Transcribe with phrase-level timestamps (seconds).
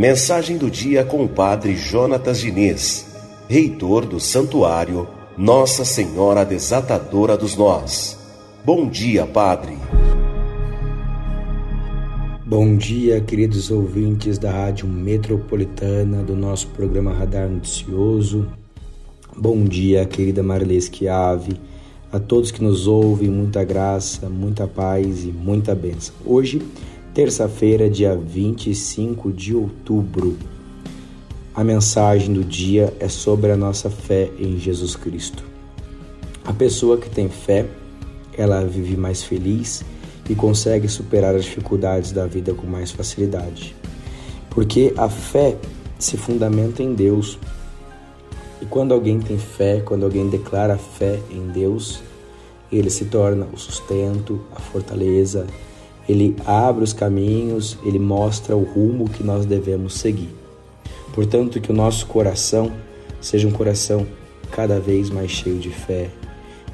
[0.00, 3.06] Mensagem do dia com o Padre Jonatas Diniz,
[3.46, 8.18] reitor do Santuário Nossa Senhora Desatadora dos Nós.
[8.64, 9.76] Bom dia, Padre.
[12.46, 18.48] Bom dia, queridos ouvintes da Rádio Metropolitana, do nosso programa Radar Noticioso.
[19.36, 21.60] Bom dia, querida Marilê Schiave,
[22.12, 26.14] a todos que nos ouvem, muita graça, muita paz e muita bênção.
[26.24, 26.60] Hoje,
[27.14, 30.36] terça-feira, dia 25 de outubro.
[31.54, 35.44] A mensagem do dia é sobre a nossa fé em Jesus Cristo.
[36.44, 37.66] A pessoa que tem fé,
[38.36, 39.84] ela vive mais feliz
[40.28, 43.74] e consegue superar as dificuldades da vida com mais facilidade.
[44.48, 45.56] Porque a fé
[45.98, 47.38] se fundamenta em Deus.
[48.60, 52.02] E quando alguém tem fé, quando alguém declara fé em Deus,
[52.70, 55.46] ele se torna o sustento, a fortaleza,
[56.08, 60.28] ele abre os caminhos, ele mostra o rumo que nós devemos seguir.
[61.14, 62.70] Portanto, que o nosso coração
[63.20, 64.06] seja um coração
[64.50, 66.10] cada vez mais cheio de fé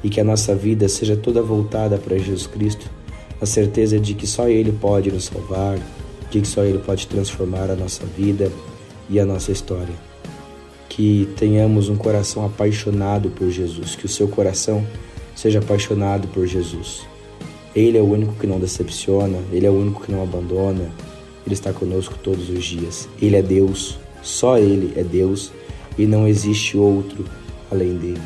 [0.03, 2.89] e que a nossa vida seja toda voltada para Jesus Cristo,
[3.41, 5.77] a certeza de que só Ele pode nos salvar,
[6.29, 8.51] de que só Ele pode transformar a nossa vida
[9.09, 10.16] e a nossa história.
[10.97, 14.85] Que tenhamos um coração apaixonado por Jesus, que o seu coração
[15.33, 17.05] seja apaixonado por Jesus
[17.77, 20.91] ele é o único que não decepciona, Ele é o único que não abandona,
[21.45, 23.07] Ele está conosco todos os dias.
[23.21, 25.51] Ele é Deus, só Ele é Deus
[25.95, 27.23] e não existe outro
[27.69, 28.21] além dele.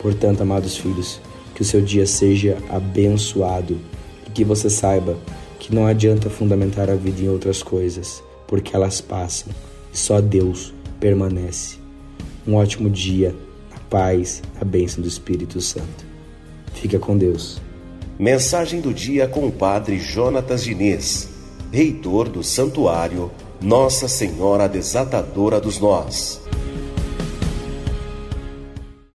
[0.00, 1.20] Portanto, amados filhos,
[1.56, 3.78] que o seu dia seja abençoado
[4.28, 5.18] e que você saiba
[5.58, 9.52] que não adianta fundamentar a vida em outras coisas, porque elas passam
[9.92, 10.72] e só Deus
[11.02, 11.78] permanece.
[12.46, 13.34] Um ótimo dia,
[13.72, 16.06] na paz, na bênção do Espírito Santo.
[16.74, 17.60] Fica com Deus.
[18.16, 21.28] Mensagem do dia com o Padre Jonatas Diniz,
[21.72, 26.41] reitor do Santuário Nossa Senhora Desatadora dos Nós.